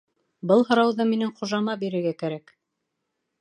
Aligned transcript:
—Был 0.51 0.63
һорауҙы 0.69 1.05
минең 1.09 1.33
хужама 1.41 1.77
бирергә 1.85 2.15
кәрәк! 2.23 2.51